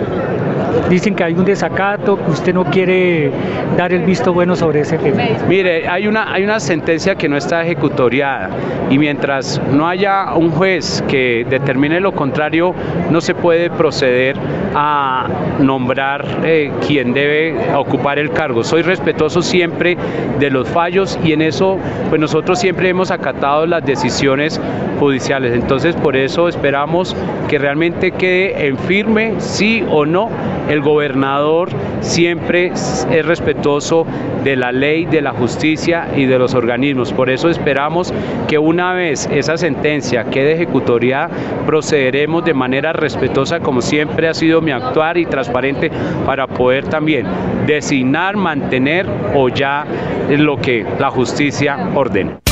Dicen 0.88 1.14
que 1.14 1.24
hay 1.24 1.34
un 1.34 1.44
desacato, 1.44 2.16
que 2.16 2.30
usted 2.30 2.54
no 2.54 2.64
quiere 2.64 3.30
dar 3.76 3.92
el 3.92 4.02
visto 4.04 4.32
bueno 4.32 4.56
sobre 4.56 4.80
ese 4.80 4.98
tema. 4.98 5.22
Mire, 5.48 5.88
hay 5.88 6.06
una, 6.06 6.32
hay 6.32 6.44
una 6.44 6.60
sentencia 6.60 7.14
que 7.14 7.28
no 7.28 7.36
está 7.36 7.62
ejecutoriada 7.62 8.50
y 8.90 8.98
mientras 8.98 9.60
no 9.72 9.88
haya 9.88 10.34
un 10.34 10.50
juez 10.50 11.02
que 11.08 11.46
determine 11.48 12.00
lo 12.00 12.12
contrario, 12.12 12.74
no 13.10 13.20
se 13.20 13.34
puede 13.34 13.70
proceder 13.70 14.36
a 14.74 15.26
nombrar 15.60 16.24
eh, 16.44 16.70
quien 16.86 17.12
debe 17.12 17.74
ocupar 17.74 18.18
el 18.18 18.30
cargo. 18.30 18.64
Soy 18.64 18.82
respetuoso 18.82 19.42
siempre 19.42 19.96
de 20.38 20.50
los 20.50 20.68
fallos 20.68 21.18
y 21.24 21.32
en 21.32 21.42
eso 21.42 21.78
pues 22.08 22.20
nosotros 22.20 22.58
siempre 22.58 22.88
hemos 22.88 23.10
acatado 23.10 23.66
las 23.66 23.84
decisiones 23.84 24.60
Entonces 25.10 25.96
por 25.96 26.16
eso 26.16 26.48
esperamos 26.48 27.16
que 27.48 27.58
realmente 27.58 28.12
quede 28.12 28.66
en 28.66 28.78
firme 28.78 29.34
sí 29.38 29.84
o 29.90 30.06
no 30.06 30.30
el 30.68 30.80
gobernador 30.80 31.70
siempre 32.00 32.68
es 32.68 33.26
respetuoso 33.26 34.06
de 34.44 34.56
la 34.56 34.70
ley, 34.70 35.06
de 35.06 35.20
la 35.20 35.32
justicia 35.32 36.08
y 36.16 36.26
de 36.26 36.38
los 36.38 36.54
organismos. 36.54 37.12
Por 37.12 37.30
eso 37.30 37.48
esperamos 37.48 38.14
que 38.46 38.58
una 38.58 38.92
vez 38.92 39.28
esa 39.32 39.56
sentencia 39.56 40.24
quede 40.24 40.52
ejecutoria, 40.52 41.28
procederemos 41.66 42.44
de 42.44 42.54
manera 42.54 42.92
respetuosa 42.92 43.60
como 43.60 43.80
siempre 43.80 44.28
ha 44.28 44.34
sido 44.34 44.60
mi 44.60 44.70
actuar 44.70 45.18
y 45.18 45.26
transparente 45.26 45.90
para 46.24 46.46
poder 46.46 46.86
también 46.86 47.26
designar, 47.66 48.36
mantener 48.36 49.06
o 49.34 49.48
ya 49.48 49.84
lo 50.30 50.58
que 50.58 50.86
la 50.98 51.10
justicia 51.10 51.90
ordene. 51.94 52.51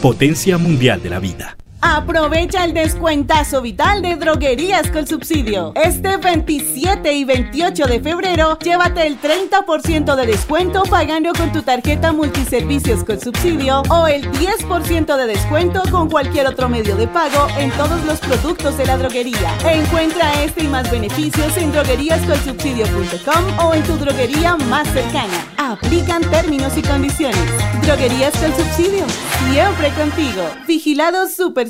potencia 0.00 0.56
mundial 0.56 1.02
de 1.02 1.10
la 1.10 1.18
vida. 1.18 1.56
Aprovecha 1.82 2.64
el 2.64 2.74
descuentazo 2.74 3.62
vital 3.62 4.02
de 4.02 4.16
droguerías 4.16 4.90
con 4.90 5.06
subsidio. 5.06 5.72
Este 5.74 6.18
27 6.18 7.10
y 7.14 7.24
28 7.24 7.86
de 7.86 8.00
febrero, 8.00 8.58
llévate 8.58 9.06
el 9.06 9.18
30% 9.18 10.14
de 10.14 10.26
descuento 10.26 10.82
pagando 10.82 11.32
con 11.32 11.50
tu 11.52 11.62
tarjeta 11.62 12.12
multiservicios 12.12 13.02
con 13.02 13.18
subsidio 13.18 13.82
o 13.88 14.06
el 14.06 14.30
10% 14.30 15.16
de 15.16 15.26
descuento 15.26 15.82
con 15.90 16.10
cualquier 16.10 16.46
otro 16.48 16.68
medio 16.68 16.96
de 16.96 17.08
pago 17.08 17.46
en 17.58 17.70
todos 17.72 18.04
los 18.04 18.20
productos 18.20 18.76
de 18.76 18.84
la 18.84 18.98
droguería. 18.98 19.56
Encuentra 19.64 20.44
este 20.44 20.64
y 20.64 20.68
más 20.68 20.90
beneficios 20.90 21.56
en 21.56 21.72
drogueríascolsubsidio.com 21.72 23.58
o 23.66 23.74
en 23.74 23.82
tu 23.84 23.96
droguería 23.96 24.56
más 24.56 24.86
cercana. 24.88 25.46
Aplican 25.56 26.22
términos 26.30 26.76
y 26.76 26.82
condiciones. 26.82 27.50
Droguerías 27.82 28.36
con 28.36 28.54
subsidio. 28.54 29.06
Siempre 29.50 29.90
contigo. 29.94 30.42
Vigilado 30.66 31.26
Super 31.28 31.69